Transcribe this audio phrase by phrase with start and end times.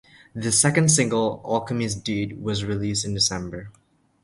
[0.33, 3.69] The second single, "Alchemy's Dead," was released in December.